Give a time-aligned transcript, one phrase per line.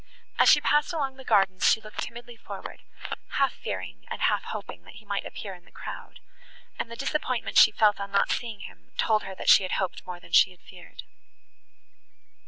[0.39, 2.81] As she passed along the gardens she looked timidly forward,
[3.37, 6.19] half fearing and half hoping that he might appear in the crowd;
[6.79, 10.03] and the disappointment she felt on not seeing him, told her, that she had hoped
[10.03, 11.03] more than she had feared.